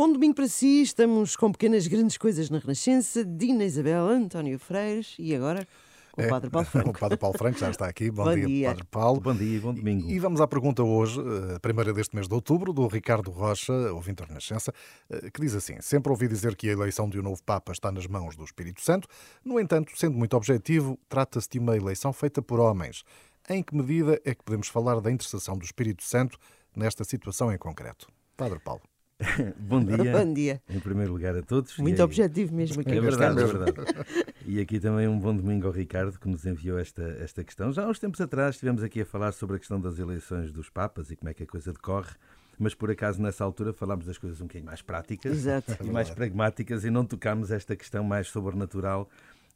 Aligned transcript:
Bom 0.00 0.10
domingo 0.10 0.34
para 0.34 0.48
si, 0.48 0.80
estamos 0.80 1.36
com 1.36 1.52
pequenas 1.52 1.86
grandes 1.86 2.16
coisas 2.16 2.48
na 2.48 2.58
Renascença, 2.58 3.22
Dina 3.22 3.64
Isabel, 3.64 4.08
António 4.08 4.58
Freires 4.58 5.14
e 5.18 5.34
agora 5.34 5.68
o 6.16 6.22
É, 6.22 6.26
Padre 6.26 6.48
Paulo 6.48 6.66
Franco. 6.66 6.88
O 6.96 6.98
Padre 6.98 7.18
Paulo 7.18 7.36
Franco 7.36 7.58
já 7.58 7.68
está 7.68 7.86
aqui. 7.86 8.10
Bom, 8.10 8.24
Bom 8.24 8.34
dia, 8.34 8.46
dia. 8.46 8.68
Padre 8.70 8.84
Paulo. 8.90 9.20
Bom 9.20 9.34
dia, 9.34 9.60
bom 9.60 9.74
domingo. 9.74 10.08
E 10.08 10.18
vamos 10.18 10.40
à 10.40 10.48
pergunta 10.48 10.82
hoje, 10.82 11.20
eh, 11.20 11.56
a 11.56 11.60
primeira 11.60 11.92
deste 11.92 12.16
mês 12.16 12.26
de 12.26 12.32
outubro, 12.32 12.72
do 12.72 12.86
Ricardo 12.86 13.30
Rocha, 13.30 13.74
ouvinte 13.92 14.22
da 14.22 14.24
Renascença, 14.24 14.72
eh, 15.10 15.30
que 15.30 15.38
diz 15.38 15.54
assim: 15.54 15.78
Sempre 15.82 16.10
ouvi 16.10 16.28
dizer 16.28 16.56
que 16.56 16.70
a 16.70 16.72
eleição 16.72 17.06
de 17.06 17.20
um 17.20 17.22
novo 17.22 17.42
Papa 17.42 17.70
está 17.70 17.92
nas 17.92 18.06
mãos 18.06 18.34
do 18.34 18.42
Espírito 18.42 18.80
Santo. 18.80 19.06
No 19.44 19.60
entanto, 19.60 19.92
sendo 19.96 20.16
muito 20.16 20.34
objetivo, 20.34 20.98
trata-se 21.10 21.50
de 21.50 21.58
uma 21.58 21.76
eleição 21.76 22.10
feita 22.10 22.40
por 22.40 22.58
homens. 22.58 23.04
Em 23.50 23.62
que 23.62 23.76
medida 23.76 24.18
é 24.24 24.34
que 24.34 24.42
podemos 24.42 24.68
falar 24.68 24.98
da 24.98 25.12
intercessão 25.12 25.58
do 25.58 25.64
Espírito 25.66 26.02
Santo 26.02 26.38
nesta 26.74 27.04
situação 27.04 27.52
em 27.52 27.58
concreto? 27.58 28.08
Padre 28.34 28.60
Paulo. 28.60 28.89
Bom 29.58 29.84
dia. 29.84 30.12
Bom 30.12 30.32
dia. 30.32 30.62
Em 30.68 30.80
primeiro 30.80 31.12
lugar 31.12 31.36
a 31.36 31.42
todos. 31.42 31.76
Muito 31.78 32.02
objetivo 32.02 32.54
mesmo 32.54 32.80
aqui. 32.80 32.92
É 32.92 33.00
verdade, 33.00 33.42
é 33.42 33.46
verdade. 33.46 33.74
E 34.46 34.60
aqui 34.60 34.80
também 34.80 35.06
um 35.06 35.18
bom 35.18 35.34
domingo 35.36 35.66
ao 35.66 35.72
Ricardo 35.72 36.18
que 36.18 36.28
nos 36.28 36.44
enviou 36.46 36.78
esta, 36.78 37.02
esta 37.20 37.44
questão. 37.44 37.70
Já 37.72 37.84
há 37.84 37.88
uns 37.88 37.98
tempos 37.98 38.20
atrás 38.20 38.54
estivemos 38.54 38.82
aqui 38.82 39.02
a 39.02 39.06
falar 39.06 39.32
sobre 39.32 39.56
a 39.56 39.58
questão 39.58 39.80
das 39.80 39.98
eleições 39.98 40.50
dos 40.52 40.70
Papas 40.70 41.10
e 41.10 41.16
como 41.16 41.28
é 41.28 41.34
que 41.34 41.42
a 41.42 41.46
coisa 41.46 41.72
decorre, 41.72 42.10
mas 42.58 42.74
por 42.74 42.90
acaso 42.90 43.20
nessa 43.20 43.44
altura 43.44 43.72
falámos 43.72 44.06
das 44.06 44.16
coisas 44.16 44.40
um 44.40 44.44
bocadinho 44.44 44.66
mais 44.66 44.80
práticas 44.82 45.32
Exato. 45.32 45.76
e 45.84 45.90
mais 45.90 46.08
pragmáticas 46.10 46.84
e 46.84 46.90
não 46.90 47.04
tocámos 47.04 47.50
esta 47.50 47.76
questão 47.76 48.02
mais 48.02 48.28
sobrenatural 48.28 49.08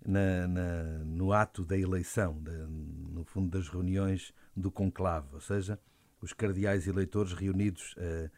na- 0.07 0.47
na- 0.47 1.05
no 1.07 1.33
ato 1.33 1.65
da 1.65 1.79
eleição, 1.79 2.39
da- 2.43 2.53
no 2.53 3.25
fundo 3.25 3.49
das 3.57 3.69
reuniões 3.69 4.33
do 4.55 4.71
conclave, 4.71 5.29
ou 5.33 5.41
seja, 5.41 5.79
os 6.21 6.33
cardeais 6.35 6.87
eleitores 6.87 7.33
reunidos 7.33 7.95
eh, 7.99 8.31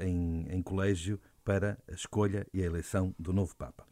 em, 0.00 0.46
em 0.50 0.62
colégio 0.62 1.20
para 1.44 1.78
a 1.88 1.92
escolha 1.92 2.46
e 2.52 2.62
a 2.62 2.66
eleição 2.66 3.14
do 3.18 3.32
novo 3.32 3.54
Papa. 3.56 3.86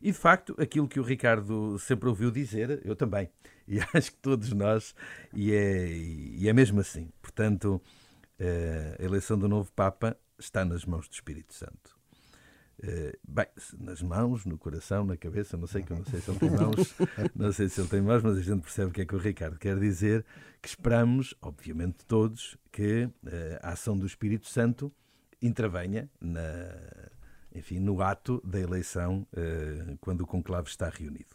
E 0.00 0.12
de 0.12 0.18
facto, 0.18 0.54
aquilo 0.58 0.88
que 0.88 1.00
o 1.00 1.02
Ricardo 1.02 1.78
sempre 1.78 2.08
ouviu 2.08 2.30
dizer, 2.30 2.80
eu 2.84 2.94
também, 2.94 3.28
e 3.66 3.78
acho 3.94 4.12
que 4.12 4.18
todos 4.18 4.52
nós, 4.52 4.94
e 5.34 5.52
é, 5.52 5.88
e 5.88 6.48
é 6.48 6.52
mesmo 6.52 6.80
assim. 6.80 7.10
Portanto, 7.20 7.80
eh, 8.38 8.96
a 8.98 9.02
eleição 9.02 9.38
do 9.38 9.48
novo 9.48 9.72
Papa 9.72 10.16
está 10.38 10.64
nas 10.64 10.84
mãos 10.84 11.08
do 11.08 11.14
Espírito 11.14 11.54
Santo. 11.54 11.96
Eh, 12.82 13.18
Bem, 13.26 13.46
nas 13.78 14.02
mãos, 14.02 14.44
no 14.44 14.58
coração, 14.58 15.04
na 15.04 15.16
cabeça, 15.16 15.56
não 15.56 15.66
sei 15.66 15.82
que 15.82 15.92
não 15.92 16.04
sei 16.04 16.20
se 16.20 16.30
ele 16.30 16.38
tem 16.38 16.50
mãos, 16.50 16.94
não 17.34 17.52
sei 17.52 17.68
se 17.68 17.80
ele 17.80 17.88
tem 17.88 18.02
mãos, 18.02 18.22
mas 18.22 18.36
a 18.36 18.42
gente 18.42 18.60
percebe 18.60 18.90
o 18.90 18.92
que 18.92 19.00
é 19.00 19.06
que 19.06 19.14
o 19.14 19.18
Ricardo 19.18 19.58
quer 19.58 19.78
dizer, 19.78 20.24
que 20.60 20.68
esperamos, 20.68 21.34
obviamente 21.40 22.04
todos, 22.06 22.56
que 22.70 23.08
eh, 23.26 23.58
a 23.62 23.70
ação 23.70 23.96
do 23.96 24.06
Espírito 24.06 24.46
Santo 24.48 24.92
intervenha 25.42 26.10
na, 26.20 26.40
enfim, 27.54 27.78
no 27.78 28.00
ato 28.02 28.40
da 28.44 28.58
eleição 28.60 29.26
eh, 29.36 29.96
quando 30.00 30.22
o 30.22 30.26
conclave 30.26 30.68
está 30.68 30.88
reunido. 30.88 31.34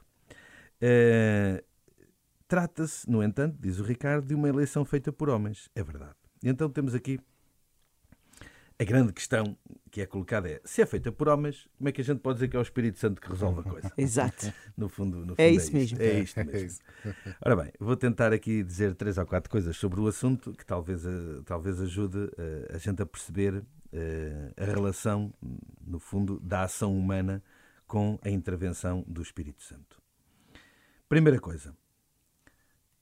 Eh, 0.79 1.63
Trata-se, 2.47 3.09
no 3.09 3.23
entanto, 3.23 3.55
diz 3.61 3.79
o 3.79 3.83
Ricardo, 3.83 4.27
de 4.27 4.35
uma 4.35 4.49
eleição 4.49 4.83
feita 4.83 5.09
por 5.09 5.29
homens. 5.29 5.69
É 5.73 5.81
verdade. 5.81 6.15
E 6.43 6.49
então 6.49 6.69
temos 6.69 6.93
aqui 6.93 7.17
a 8.77 8.83
grande 8.83 9.13
questão 9.13 9.55
que 9.89 10.01
é 10.01 10.05
colocada 10.05 10.49
é, 10.49 10.59
se 10.65 10.81
é 10.81 10.85
feita 10.85 11.13
por 11.13 11.29
homens, 11.29 11.65
como 11.77 11.87
é 11.87 11.91
que 11.93 12.01
a 12.01 12.03
gente 12.03 12.19
pode 12.19 12.37
dizer 12.37 12.47
que 12.49 12.57
é 12.57 12.59
o 12.59 12.61
Espírito 12.61 12.99
Santo 12.99 13.21
que 13.21 13.29
resolve 13.29 13.61
a 13.61 13.63
coisa? 13.63 13.91
Exato. 13.97 14.51
No 14.75 14.89
fundo, 14.89 15.19
no 15.19 15.27
fundo 15.27 15.39
É 15.39 15.49
isso 15.49 15.71
mesmo. 15.71 16.01
É 16.01 16.19
isto 16.19 16.39
É 16.39 16.43
mesmo. 16.43 16.67
isso. 16.67 16.79
Ora 17.45 17.55
bem, 17.55 17.71
vou 17.79 17.95
tentar 17.95 18.33
aqui 18.33 18.63
dizer 18.63 18.95
três 18.95 19.17
ou 19.17 19.25
quatro 19.25 19.49
coisas 19.49 19.77
sobre 19.77 20.01
o 20.01 20.07
assunto 20.07 20.51
que 20.51 20.65
talvez, 20.65 21.05
eh, 21.05 21.09
talvez 21.45 21.79
ajude 21.79 22.17
a 22.73 22.77
gente 22.77 23.01
a 23.01 23.05
perceber 23.05 23.63
a 24.57 24.65
relação, 24.65 25.33
no 25.85 25.99
fundo, 25.99 26.39
da 26.39 26.63
ação 26.63 26.97
humana 26.97 27.43
com 27.85 28.17
a 28.23 28.29
intervenção 28.29 29.03
do 29.07 29.21
Espírito 29.21 29.61
Santo. 29.63 30.01
Primeira 31.09 31.39
coisa, 31.39 31.75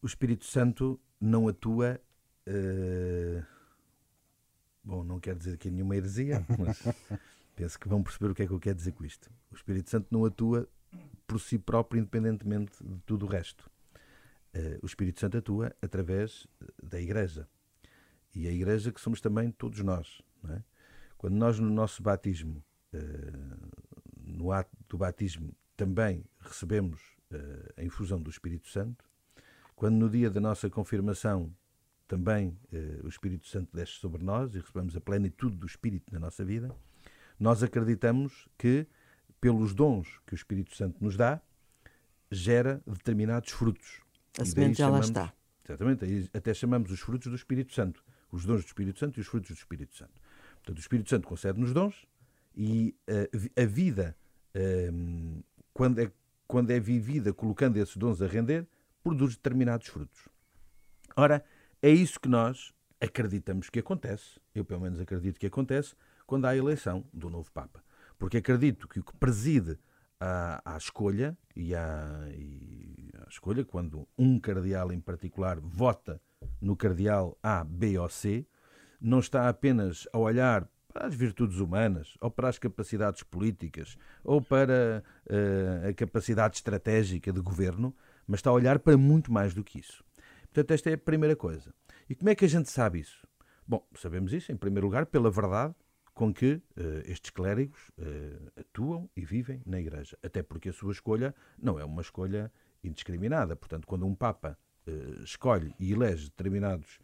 o 0.02 0.08
Espírito 0.08 0.46
Santo 0.46 1.00
não 1.22 1.48
atua. 1.48 2.00
eh, 2.46 3.44
Bom, 4.84 5.04
não 5.04 5.20
quero 5.20 5.38
dizer 5.38 5.54
aqui 5.54 5.70
nenhuma 5.70 5.96
heresia, 5.96 6.44
mas 6.58 6.82
penso 7.56 7.78
que 7.80 7.88
vão 7.88 8.02
perceber 8.02 8.32
o 8.32 8.36
que 8.36 8.44
é 8.44 8.48
que 8.48 8.54
eu 8.54 8.60
quero 8.60 8.76
dizer 8.76 8.94
com 8.94 9.06
isto. 9.06 9.30
O 9.52 9.56
Espírito 9.56 9.90
Santo 9.90 10.08
não 10.10 10.26
atua 10.26 10.68
por 11.28 11.40
si 11.40 11.60
próprio, 11.60 12.00
independentemente 12.00 12.84
de 12.84 12.98
tudo 13.06 13.26
o 13.26 13.30
resto. 13.30 13.70
Eh, 14.54 14.80
o 14.82 14.86
Espírito 14.88 15.20
Santo 15.20 15.38
atua 15.38 15.76
através 15.82 16.48
da 16.82 17.00
Igreja. 17.00 17.48
E 18.34 18.48
a 18.48 18.52
Igreja 18.52 18.92
que 18.92 19.00
somos 19.02 19.22
também 19.22 19.52
todos 19.52 19.80
nós. 19.82 20.22
é? 20.50 20.64
Quando 21.20 21.36
nós, 21.36 21.60
no 21.60 21.70
nosso 21.70 22.02
batismo, 22.02 22.64
eh, 22.94 22.98
no 24.26 24.54
ato 24.54 24.72
do 24.88 24.98
batismo, 24.98 25.54
também 25.76 26.24
recebemos 26.40 27.02
eh, 27.30 27.74
a 27.76 27.84
infusão 27.84 28.22
do 28.22 28.30
Espírito 28.30 28.70
Santo, 28.70 29.04
quando 29.76 29.96
no 29.96 30.10
dia 30.10 30.30
da 30.30 30.40
nossa 30.40 30.70
confirmação 30.70 31.54
também 32.08 32.58
eh, 32.72 33.02
o 33.04 33.10
Espírito 33.10 33.48
Santo 33.48 33.70
desce 33.76 33.92
sobre 33.94 34.24
nós 34.24 34.56
e 34.56 34.60
recebemos 34.60 34.96
a 34.96 35.02
plenitude 35.02 35.58
do 35.58 35.68
Espírito 35.68 36.06
na 36.14 36.20
nossa 36.22 36.46
vida, 36.46 36.74
nós 37.38 37.62
acreditamos 37.64 38.48
que, 38.58 38.88
pelos 39.42 39.74
dons 39.74 40.22
que 40.26 40.34
o 40.34 40.38
Espírito 40.38 40.74
Santo 40.74 41.04
nos 41.04 41.18
dá, 41.18 41.42
gera 42.32 42.82
determinados 42.88 43.52
frutos. 43.52 44.02
A 44.40 44.46
semente 44.46 44.78
já 44.78 44.86
lá 44.86 45.02
chamamos- 45.02 45.08
está. 45.08 45.34
Exatamente, 45.66 46.30
até 46.34 46.54
chamamos 46.54 46.90
os 46.92 47.02
frutos 47.02 47.28
do 47.28 47.36
Espírito 47.36 47.74
Santo, 47.74 48.02
os 48.32 48.46
dons 48.46 48.64
do 48.64 48.68
Espírito 48.68 48.98
Santo 49.00 49.20
e 49.20 49.22
os 49.22 49.28
frutos 49.28 49.50
do 49.50 49.58
Espírito 49.58 49.96
Santo. 49.98 50.14
Portanto, 50.60 50.78
o 50.78 50.82
Espírito 50.82 51.10
Santo 51.10 51.28
concede-nos 51.28 51.74
dons 51.74 52.06
e 52.56 52.96
a, 53.08 53.38
vi- 53.38 53.52
a 53.58 53.66
vida, 53.66 54.16
hum, 54.94 55.42
quando, 55.74 56.00
é, 56.00 56.12
quando 56.48 56.72
é 56.72 56.80
vivida 56.80 57.34
colocando 57.34 57.78
esses 57.78 57.96
dons 57.98 58.22
a 58.22 58.28
render, 58.28 58.68
produz 59.04 59.36
determinados 59.36 59.88
frutos. 59.88 60.28
Ora, 61.16 61.44
é 61.82 61.90
isso 61.90 62.20
que 62.20 62.30
nós 62.30 62.74
acreditamos 63.00 63.70
que 63.70 63.80
acontece, 63.80 64.40
eu 64.54 64.66
pelo 64.66 64.82
menos 64.82 65.00
acredito 65.00 65.40
que 65.40 65.48
acontece, 65.48 65.96
quando 66.28 66.46
há 66.46 66.50
a 66.50 66.58
eleição 66.58 67.06
do 67.14 67.30
novo 67.30 67.50
Papa. 67.52 67.84
Porque 68.18 68.38
acredito 68.38 68.88
que 68.88 69.00
o 69.00 69.04
que 69.04 69.16
preside 69.16 69.80
à, 70.20 70.74
à 70.74 70.78
escolha, 70.78 71.38
e 71.56 71.74
à, 71.74 72.28
e 72.34 73.10
à 73.26 73.30
escolha, 73.30 73.64
quando 73.64 74.08
um 74.18 74.38
cardeal 74.40 74.92
em 74.92 75.00
particular 75.00 75.60
vota 75.60 76.22
no 76.62 76.76
cardeal 76.76 77.38
A, 77.42 77.64
B 77.64 77.98
ou 77.98 78.10
C, 78.10 78.46
não 79.00 79.20
está 79.20 79.48
apenas 79.48 80.08
a 80.12 80.18
olhar 80.18 80.68
para 80.94 81.08
as 81.08 81.16
virtudes 81.16 81.60
humanas, 81.60 82.18
ou 82.20 82.32
para 82.32 82.50
as 82.50 82.58
capacidades 82.58 83.24
políticas, 83.24 83.96
ou 84.24 84.42
para 84.42 85.04
eh, 85.30 85.90
a 85.90 85.94
capacidade 85.94 86.58
estratégica 86.58 87.32
de 87.32 87.40
governo, 87.42 87.96
mas 88.28 88.40
está 88.40 88.50
a 88.50 88.54
olhar 88.54 88.80
para 88.80 88.98
muito 88.98 89.32
mais 89.32 89.54
do 89.54 89.64
que 89.64 89.80
isso. 89.80 90.04
Portanto, 90.46 90.72
esta 90.72 90.90
é 90.90 90.94
a 90.94 90.98
primeira 90.98 91.36
coisa. 91.36 91.74
E 92.10 92.16
como 92.16 92.30
é 92.30 92.36
que 92.36 92.44
a 92.44 92.50
gente 92.50 92.70
sabe 92.70 93.00
isso? 93.00 93.28
Bom, 93.68 93.88
sabemos 93.96 94.34
isso, 94.34 94.52
em 94.52 94.58
primeiro 94.58 94.88
lugar, 94.88 95.06
pela 95.06 95.30
verdade 95.30 95.76
com 96.14 96.34
que 96.34 96.62
eh, 96.76 97.04
estes 97.06 97.30
clérigos 97.30 97.80
eh, 97.98 98.60
atuam 98.60 99.08
e 99.16 99.24
vivem 99.24 99.62
na 99.66 99.80
Igreja. 99.80 100.18
Até 100.24 100.42
porque 100.42 100.70
a 100.70 100.74
sua 100.74 100.92
escolha 100.92 101.36
não 101.58 101.80
é 101.80 101.86
uma 101.86 102.02
escolha 102.02 102.52
indiscriminada. 102.84 103.56
Portanto, 103.56 103.86
quando 103.86 104.06
um 104.06 104.16
Papa 104.16 104.58
escolhe 105.24 105.72
e 105.78 105.92
elege 105.92 106.26
determinados 106.26 106.98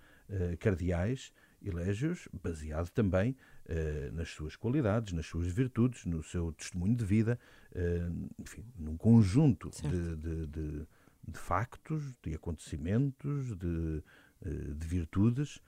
cardeais, 0.60 1.32
elege-os 1.68 2.28
baseado 2.44 2.90
também 2.90 3.36
eh, 3.68 4.10
nas 4.14 4.30
suas 4.30 4.56
qualidades, 4.56 5.14
nas 5.14 5.26
suas 5.26 5.48
virtudes, 5.48 6.06
no 6.06 6.22
seu 6.24 6.52
testemunho 6.54 6.96
de 6.96 7.04
vida, 7.06 7.40
eh, 7.74 8.08
enfim, 8.40 8.64
num 8.78 8.96
conjunto 8.98 9.70
de, 9.90 10.16
de- 10.16 10.48
de- 10.48 10.88
de 11.28 11.40
factos, 11.40 12.14
de 12.22 12.36
acontecimentos, 12.36 13.56
de, 13.58 14.04
eh, 14.46 14.50
de 14.76 14.88
virtudes 14.88 15.60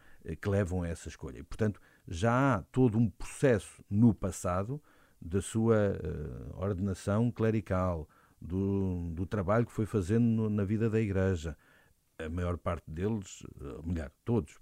que 0.41 0.49
levam 0.49 0.83
a 0.83 0.87
essa 0.87 1.07
escolha. 1.09 1.39
E, 1.39 1.43
portanto, 1.43 1.81
já 2.07 2.55
há 2.57 2.61
todo 2.63 2.97
um 2.97 3.09
processo 3.09 3.83
no 3.89 4.13
passado 4.13 4.81
da 5.19 5.41
sua 5.41 5.75
eh, 5.75 6.53
ordenação 6.55 7.31
clerical, 7.31 8.07
do, 8.39 9.09
do 9.15 9.25
trabalho 9.25 9.65
que 9.65 9.71
foi 9.71 9.87
fazendo 9.87 10.23
no- 10.25 10.49
na 10.49 10.63
vida 10.63 10.89
da 10.91 10.99
Igreja. 11.01 11.57
A 12.19 12.29
maior 12.29 12.55
parte 12.57 12.89
deles, 12.89 13.41
melhor, 13.83 14.11
todos, 14.25 14.59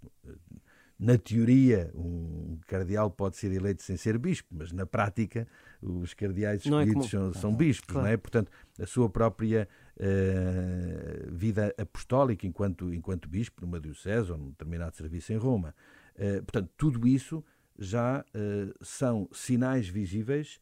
na 0.98 1.18
teoria, 1.18 1.92
um 1.94 2.58
cardeal 2.68 3.12
pode 3.12 3.36
ser 3.36 3.52
eleito 3.52 3.84
sem 3.84 3.98
ser 3.98 4.18
bispo, 4.18 4.48
mas 4.52 4.72
na 4.72 4.86
prática, 4.86 5.46
os 5.82 6.14
cardeais 6.14 6.62
é 6.62 6.64
escolhidos 6.66 6.94
comum. 6.94 7.08
são, 7.08 7.34
são 7.34 7.56
bispos, 7.56 7.92
Claro. 7.92 8.08
não 8.08 8.14
é? 8.14 8.18
Portanto, 8.18 8.50
a 8.80 8.86
sua 8.86 9.10
própria 9.10 9.68
eh, 9.98 11.28
vida 11.32 11.74
apostólica 11.78 12.48
enquanto, 12.48 12.94
enquanto 12.94 13.28
bispo 13.28 13.62
numa 13.62 13.80
diocese 13.80 14.32
ou 14.32 14.38
num 14.38 14.50
determinado 14.50 14.96
serviço 14.96 15.34
em 15.34 15.38
Roma. 15.38 15.76
Eh, 16.16 16.42
portanto, 16.42 16.70
tudo 16.78 17.06
isso 17.08 17.44
já 17.78 18.24
eh, 18.34 18.74
são 18.82 19.28
sinais 19.34 19.88
visíveis 19.88 20.60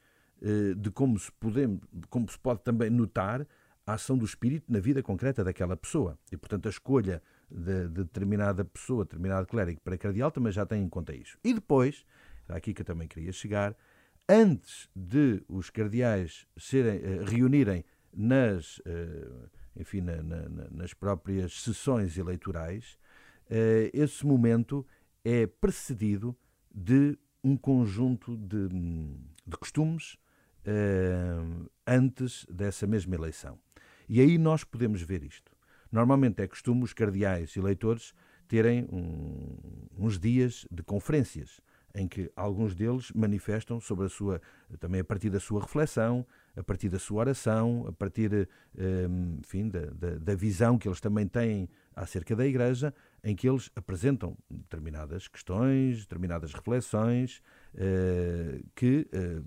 de 0.77 0.91
como 0.91 1.17
se, 1.17 1.31
podemos, 1.39 1.79
como 2.09 2.29
se 2.29 2.37
pode 2.37 2.61
também 2.63 2.89
notar 2.89 3.47
a 3.87 3.93
ação 3.93 4.17
do 4.17 4.25
Espírito 4.25 4.69
na 4.69 4.79
vida 4.81 5.01
concreta 5.01 5.41
daquela 5.41 5.77
pessoa. 5.77 6.19
E, 6.29 6.35
portanto, 6.35 6.65
a 6.65 6.69
escolha 6.69 7.21
de, 7.53 7.87
de 7.87 8.03
determinada 8.03 8.65
pessoa, 8.65 9.05
determinado 9.05 9.45
clérigo 9.47 9.79
para 9.81 9.97
cardeal 9.97 10.31
também 10.31 10.51
já 10.51 10.65
tem 10.65 10.83
em 10.83 10.89
conta 10.89 11.15
isso. 11.15 11.37
E 11.43 11.53
depois, 11.53 12.05
era 12.47 12.57
aqui 12.57 12.73
que 12.73 12.81
eu 12.81 12.85
também 12.85 13.07
queria 13.07 13.31
chegar, 13.31 13.75
antes 14.27 14.89
de 14.95 15.43
os 15.47 15.69
cardeais 15.69 16.47
serem, 16.57 16.97
uh, 16.99 17.23
reunirem 17.25 17.85
nas, 18.11 18.79
uh, 18.79 19.49
enfim, 19.75 20.01
na, 20.01 20.21
na, 20.23 20.49
nas 20.71 20.93
próprias 20.93 21.61
sessões 21.61 22.17
eleitorais, 22.17 22.97
esse 23.93 24.25
momento 24.25 24.87
é 25.23 25.45
precedido 25.45 26.35
de 26.73 27.15
um 27.43 27.55
conjunto 27.55 28.35
de, 28.35 28.67
de 29.45 29.57
costumes 29.59 30.17
antes 31.85 32.47
dessa 32.49 32.87
mesma 32.87 33.13
eleição. 33.13 33.59
E 34.09 34.21
aí 34.21 34.39
nós 34.39 34.63
podemos 34.63 35.03
ver 35.03 35.21
isto. 35.23 35.52
Normalmente 35.93 36.41
é 36.41 36.47
costume 36.47 36.83
os 36.83 36.91
cardeais 36.91 37.55
eleitores 37.55 38.15
terem 38.47 38.87
um, 38.91 39.55
uns 39.95 40.17
dias 40.19 40.65
de 40.71 40.81
conferências 40.81 41.61
em 41.95 42.07
que 42.07 42.31
alguns 42.35 42.73
deles 42.73 43.11
manifestam 43.13 43.79
sobre 43.79 44.07
a 44.07 44.09
sua, 44.09 44.41
também 44.79 45.01
a 45.01 45.03
partir 45.03 45.29
da 45.29 45.39
sua 45.39 45.61
reflexão, 45.61 46.25
a 46.57 46.63
partir 46.63 46.89
da 46.89 46.97
sua 46.97 47.19
oração, 47.19 47.85
a 47.87 47.91
partir 47.91 48.49
hum, 48.75 49.37
enfim, 49.39 49.69
da, 49.69 49.81
da, 49.91 50.17
da, 50.17 50.33
visão 50.33 50.79
que 50.79 50.87
eles 50.87 50.99
também 50.99 51.27
têm 51.27 51.69
acerca 51.95 52.35
da 52.35 52.47
Igreja, 52.47 52.91
em 53.23 53.35
que 53.35 53.47
eles 53.47 53.69
apresentam 53.75 54.35
determinadas 54.49 55.27
questões, 55.27 55.99
determinadas 55.99 56.51
reflexões 56.53 57.43
uh, 57.75 58.65
que 58.73 59.07
uh, 59.13 59.45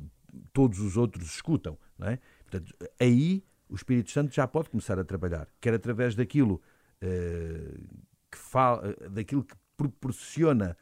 todos 0.53 0.79
os 0.79 0.97
outros 0.97 1.27
escutam. 1.27 1.77
É? 2.01 2.21
Portanto, 2.45 2.73
aí 3.01 3.43
o 3.69 3.75
Espírito 3.75 4.11
Santo 4.11 4.35
já 4.35 4.47
pode 4.47 4.71
começar 4.71 4.99
a 4.99 5.05
trabalhar, 5.05 5.49
quer 5.61 5.75
através 5.75 6.15
daquilo 6.15 6.61
uh, 7.03 7.99
que 8.31 8.39
fala, 8.39 8.95
daquilo 9.11 9.45
que 9.45 9.55
proporciona 9.77 10.77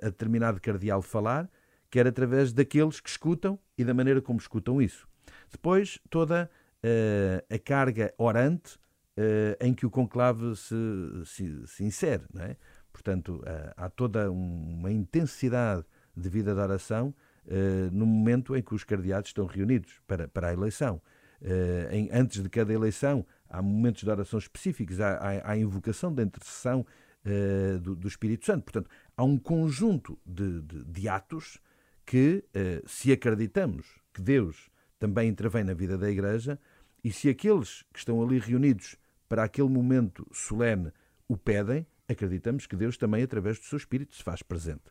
a 0.00 0.06
determinado 0.06 0.60
cardeal 0.60 1.02
falar, 1.02 1.50
quer 1.90 2.06
através 2.06 2.52
daqueles 2.52 3.00
que 3.00 3.08
escutam 3.08 3.58
e 3.76 3.84
da 3.84 3.92
maneira 3.92 4.20
como 4.22 4.38
escutam 4.38 4.80
isso. 4.80 5.06
Depois, 5.50 5.98
toda 6.08 6.50
uh, 6.82 7.54
a 7.54 7.58
carga 7.58 8.14
orante 8.16 8.76
uh, 9.16 9.56
em 9.60 9.74
que 9.74 9.84
o 9.84 9.90
conclave 9.90 10.56
se, 10.56 10.74
se, 11.26 11.66
se 11.66 11.84
insere. 11.84 12.24
Não 12.32 12.42
é? 12.42 12.56
Portanto, 12.90 13.42
uh, 13.42 13.72
há 13.76 13.90
toda 13.90 14.30
uma 14.30 14.90
intensidade 14.90 15.84
de 16.16 16.28
vida 16.28 16.54
de 16.54 16.60
oração 16.60 17.14
no 17.90 18.06
momento 18.06 18.54
em 18.54 18.62
que 18.62 18.72
os 18.72 18.84
cardeados 18.84 19.30
estão 19.30 19.46
reunidos 19.46 20.00
para, 20.06 20.28
para 20.28 20.50
a 20.50 20.52
eleição. 20.52 21.02
Em, 21.90 22.08
antes 22.12 22.42
de 22.42 22.48
cada 22.48 22.72
eleição, 22.72 23.26
há 23.48 23.60
momentos 23.60 24.02
de 24.02 24.10
oração 24.10 24.38
específicos, 24.38 25.00
há, 25.00 25.14
há, 25.16 25.50
há 25.50 25.56
invocação 25.58 26.12
da 26.12 26.22
intercessão 26.22 26.86
uh, 27.24 27.78
do, 27.78 27.94
do, 27.94 28.08
Espírito 28.08 28.46
Santo. 28.46 28.64
Portanto, 28.64 28.90
há 29.16 29.22
um 29.22 29.38
conjunto 29.38 30.18
de, 30.24 30.62
de, 30.62 30.84
de 30.84 31.08
atos 31.08 31.58
que, 32.06 32.44
uh, 32.48 32.88
se 32.88 33.12
acreditamos 33.12 33.86
que 34.12 34.22
Deus 34.22 34.70
também 34.98 35.28
intervém 35.28 35.64
na 35.64 35.74
vida 35.74 35.98
da 35.98 36.10
Igreja, 36.10 36.58
e 37.02 37.12
se 37.12 37.28
aqueles 37.28 37.82
que 37.92 37.98
estão 37.98 38.22
ali 38.22 38.38
reunidos 38.38 38.96
para 39.28 39.42
aquele 39.42 39.68
momento 39.68 40.26
solene 40.32 40.92
o 41.26 41.36
pedem, 41.36 41.86
acreditamos 42.08 42.66
que 42.66 42.76
Deus 42.76 42.96
também, 42.96 43.22
através 43.22 43.58
do 43.58 43.64
seu 43.64 43.76
Espírito, 43.76 44.14
se 44.14 44.22
faz 44.22 44.42
presente. 44.42 44.84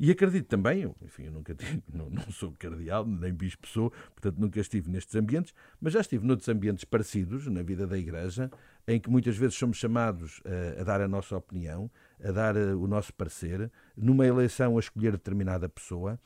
E 0.00 0.10
acredito 0.12 0.46
também, 0.46 0.82
eu, 0.82 0.94
enfim, 1.02 1.24
eu 1.24 1.32
nunca 1.32 1.54
tive, 1.54 1.82
não, 1.92 2.08
não, 2.08 2.30
sou 2.30 2.52
cardeal, 2.52 3.04
nem 3.04 3.32
bispo 3.32 3.66
sou, 3.66 3.90
portanto 3.90 4.38
nunca 4.38 4.60
estive 4.60 4.88
nestes 4.88 5.16
ambientes, 5.16 5.52
mas 5.80 5.92
já 5.92 6.00
estive 6.00 6.24
noutros 6.24 6.48
ambientes 6.48 6.84
parecidos 6.84 7.46
na 7.48 7.62
vida 7.62 7.86
da 7.86 7.98
Igreja, 7.98 8.50
em 8.86 9.00
que 9.00 9.10
muitas 9.10 9.36
vezes 9.36 9.56
somos 9.56 9.76
chamados 9.76 10.40
a, 10.44 10.80
a 10.80 10.84
dar 10.84 11.00
a 11.00 11.08
nossa 11.08 11.36
opinião, 11.36 11.90
a 12.22 12.30
dar 12.30 12.56
a, 12.56 12.76
o 12.76 12.86
nosso 12.86 13.12
parecer, 13.12 13.70
numa 13.96 14.24
eleição 14.24 14.76
a 14.76 14.80
escolher 14.80 15.12
determinada 15.12 15.68
pessoa, 15.68 16.18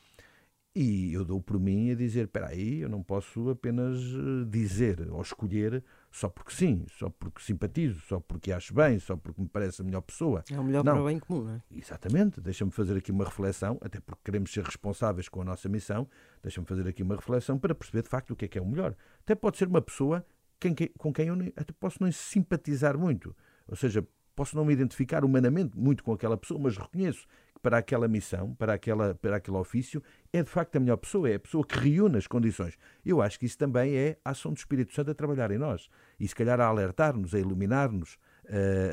e 0.75 1.13
eu 1.13 1.23
dou 1.23 1.39
por 1.39 1.59
mim 1.59 1.91
a 1.91 1.95
dizer: 1.95 2.25
espera 2.25 2.47
aí, 2.47 2.81
eu 2.81 2.89
não 2.89 3.03
posso 3.03 3.49
apenas 3.49 3.99
eh, 3.99 4.45
dizer 4.49 5.07
ou 5.11 5.21
escolher 5.21 5.83
só 6.13 6.29
porque 6.29 6.53
sim, 6.53 6.85
só 6.91 7.09
porque 7.09 7.41
simpatizo, 7.41 7.99
só 8.01 8.19
porque 8.19 8.51
acho 8.51 8.71
bem, 8.71 8.99
só 8.99 9.17
porque 9.17 9.41
me 9.41 9.47
parece 9.47 9.81
a 9.81 9.83
melhor 9.83 10.01
pessoa. 10.01 10.43
É 10.49 10.59
o 10.59 10.63
melhor 10.63 10.83
não. 10.83 10.93
para 10.93 11.01
o 11.01 11.05
bem 11.07 11.17
comum, 11.17 11.45
não 11.45 11.55
é? 11.55 11.61
Exatamente. 11.71 12.39
Deixa-me 12.39 12.69
fazer 12.69 12.95
aqui 12.95 13.11
uma 13.11 13.25
reflexão, 13.25 13.79
até 13.81 13.99
porque 13.99 14.21
queremos 14.23 14.53
ser 14.53 14.63
responsáveis 14.63 15.27
com 15.27 15.41
a 15.41 15.43
nossa 15.43 15.67
missão, 15.67 16.07
deixa-me 16.43 16.67
fazer 16.67 16.87
aqui 16.87 17.01
uma 17.01 17.15
reflexão 17.15 17.57
para 17.57 17.73
perceber 17.73 18.03
de 18.03 18.09
facto 18.09 18.29
o 18.29 18.35
que 18.35 18.45
é 18.45 18.47
que 18.47 18.59
é 18.59 18.61
o 18.61 18.65
melhor. 18.65 18.95
Até 19.21 19.33
pode 19.33 19.57
ser 19.57 19.67
uma 19.67 19.81
pessoa 19.81 20.23
quem, 20.59 20.75
com 20.97 21.11
quem 21.11 21.29
eu 21.29 21.35
até 21.55 21.73
posso 21.79 21.97
não 21.99 22.11
simpatizar 22.11 22.95
muito. 22.95 23.35
Ou 23.67 23.75
seja, 23.75 24.07
posso 24.35 24.55
não 24.55 24.65
me 24.65 24.73
identificar 24.73 25.23
humanamente 25.23 25.77
muito 25.77 26.03
com 26.03 26.13
aquela 26.13 26.37
pessoa, 26.37 26.59
mas 26.59 26.77
reconheço 26.77 27.27
para 27.61 27.77
aquela 27.77 28.09
missão, 28.09 28.53
para, 28.55 28.73
aquela, 28.73 29.15
para 29.15 29.37
aquele 29.37 29.55
ofício, 29.55 30.03
é 30.33 30.43
de 30.43 30.49
facto 30.49 30.75
a 30.75 30.79
melhor 30.81 30.97
pessoa, 30.97 31.29
é 31.29 31.35
a 31.35 31.39
pessoa 31.39 31.65
que 31.65 31.79
reúne 31.79 32.17
as 32.17 32.27
condições. 32.27 32.77
Eu 33.05 33.21
acho 33.21 33.39
que 33.39 33.45
isso 33.45 33.57
também 33.57 33.95
é 33.95 34.17
a 34.25 34.31
ação 34.31 34.51
do 34.51 34.57
Espírito 34.57 34.93
Santo 34.93 35.11
a 35.11 35.15
trabalhar 35.15 35.49
em 35.49 35.57
nós 35.57 35.87
e 36.19 36.27
se 36.27 36.35
calhar 36.35 36.59
a 36.59 36.65
alertar-nos, 36.65 37.33
a 37.33 37.39
iluminar-nos, 37.39 38.17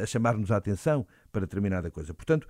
a 0.00 0.06
chamar-nos 0.06 0.52
a 0.52 0.56
atenção 0.56 1.04
para 1.32 1.40
determinada 1.40 1.90
coisa. 1.90 2.14
Portanto, 2.14 2.46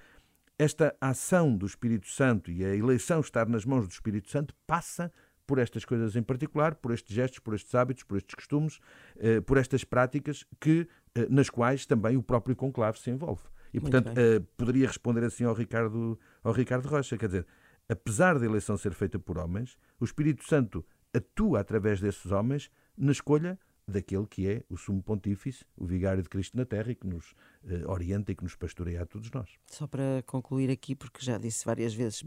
esta 0.58 0.94
ação 1.00 1.56
do 1.56 1.64
Espírito 1.64 2.06
Santo 2.06 2.50
e 2.50 2.62
a 2.62 2.76
eleição 2.76 3.20
estar 3.20 3.48
nas 3.48 3.64
mãos 3.64 3.88
do 3.88 3.92
Espírito 3.92 4.28
Santo 4.28 4.54
passa 4.66 5.10
por 5.50 5.58
estas 5.58 5.84
coisas 5.84 6.14
em 6.14 6.22
particular, 6.22 6.76
por 6.76 6.92
estes 6.92 7.12
gestos, 7.12 7.40
por 7.40 7.56
estes 7.56 7.74
hábitos, 7.74 8.04
por 8.04 8.16
estes 8.16 8.36
costumes, 8.36 8.78
eh, 9.18 9.40
por 9.40 9.56
estas 9.58 9.82
práticas 9.82 10.46
que, 10.60 10.86
eh, 11.12 11.26
nas 11.28 11.50
quais 11.50 11.84
também 11.86 12.16
o 12.16 12.22
próprio 12.22 12.54
conclave 12.54 13.00
se 13.00 13.10
envolve. 13.10 13.42
E, 13.74 13.80
portanto, 13.80 14.10
uh, 14.10 14.40
poderia 14.56 14.86
responder 14.86 15.24
assim 15.24 15.42
ao 15.42 15.52
Ricardo, 15.52 16.16
ao 16.44 16.52
Ricardo 16.52 16.86
Rocha. 16.86 17.18
Quer 17.18 17.26
dizer, 17.26 17.46
apesar 17.88 18.38
da 18.38 18.46
eleição 18.46 18.76
ser 18.76 18.92
feita 18.94 19.18
por 19.18 19.38
homens, 19.38 19.76
o 19.98 20.04
Espírito 20.04 20.44
Santo 20.44 20.86
atua 21.12 21.58
através 21.58 22.00
desses 22.00 22.30
homens 22.30 22.70
na 22.96 23.10
escolha 23.10 23.58
daquele 23.90 24.26
que 24.26 24.48
é 24.48 24.62
o 24.68 24.76
sumo 24.76 25.02
pontífice, 25.02 25.64
o 25.76 25.84
vigário 25.84 26.22
de 26.22 26.28
Cristo 26.28 26.56
na 26.56 26.64
Terra 26.64 26.92
e 26.92 26.94
que 26.94 27.06
nos 27.06 27.32
uh, 27.64 27.88
orienta 27.88 28.32
e 28.32 28.34
que 28.34 28.42
nos 28.42 28.56
pastoreia 28.56 29.02
a 29.02 29.06
todos 29.06 29.30
nós. 29.30 29.50
Só 29.66 29.86
para 29.86 30.22
concluir 30.26 30.70
aqui, 30.70 30.94
porque 30.94 31.24
já 31.24 31.38
disse 31.38 31.64
várias 31.64 31.92
vezes 31.94 32.22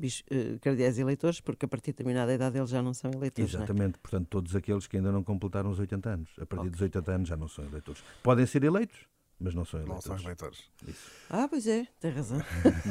cardeais 0.62 1.00
eleitores, 1.00 1.42
porque 1.42 1.65
a 1.65 1.68
partir 1.68 1.92
de 1.92 1.98
determinada 1.98 2.33
idade 2.33 2.57
eles 2.57 2.69
já 2.69 2.81
não 2.81 2.94
são 2.94 3.12
eleitores. 3.12 3.54
É? 3.54 3.57
Exatamente, 3.57 3.95
é? 3.95 4.00
portanto, 4.01 4.27
todos 4.27 4.56
aqueles 4.56 4.88
que 4.88 4.98
ainda 4.98 5.12
não 5.12 5.24
completaram 5.24 5.69
os 5.69 5.80
80 5.80 6.10
anos, 6.10 6.30
a 6.39 6.45
partir 6.45 6.68
okay. 6.68 6.71
dos 6.71 6.81
80 6.81 7.12
anos 7.12 7.30
já 7.30 7.38
não 7.38 7.48
são 7.48 7.65
eleitores. 7.65 8.04
Podem 8.21 8.45
ser 8.45 8.63
eleitos, 8.63 9.07
mas 9.44 9.54
não 9.54 9.63
são 9.66 9.81
eleitores. 9.81 10.07
Não 10.07 10.18
são 10.18 10.25
eleitores. 10.25 10.63
Isso. 10.88 11.12
Ah, 11.30 11.50
pois 11.50 11.68
é, 11.68 11.86
tem 12.00 12.12
razão. 12.12 12.40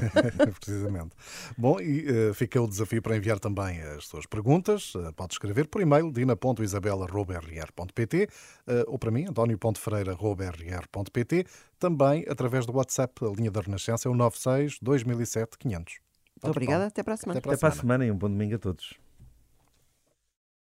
Precisamente. 0.60 1.16
Bom, 1.56 1.80
e 1.80 2.28
uh, 2.30 2.34
fica 2.34 2.60
o 2.60 2.68
desafio 2.68 3.00
para 3.00 3.16
enviar 3.16 3.40
também 3.40 3.80
as 3.80 4.06
suas 4.06 4.26
perguntas. 4.26 4.94
Uh, 4.94 5.10
pode 5.14 5.32
escrever 5.32 5.68
por 5.68 5.80
e-mail 5.80 6.12
dina.isabela.rr.pt 6.12 8.24
uh, 8.24 8.28
eh, 8.66 8.84
ou 8.86 8.98
para 8.98 9.10
mim, 9.10 9.24
antonio.ferreira.rr.pt 9.28 11.46
também 11.78 12.26
através 12.28 12.66
do 12.66 12.76
WhatsApp, 12.76 13.24
a 13.24 13.28
linha 13.28 13.50
da 13.50 13.62
Renascença 13.62 14.06
é 14.08 14.10
o 14.10 14.14
96 14.14 14.78
2007 14.80 15.56
500. 15.58 16.02
Muito 16.42 16.50
obrigada, 16.50 16.86
até 16.86 17.02
para 17.02 17.14
a 17.14 17.16
semana. 17.16 17.38
Até 17.38 17.42
para 17.42 17.52
a, 17.52 17.54
até 17.54 17.60
para 17.60 17.70
a 17.70 17.72
semana 17.72 18.04
e 18.04 18.10
um 18.10 18.16
bom 18.16 18.28
domingo 18.28 18.56
a 18.56 18.58
todos. 18.58 18.94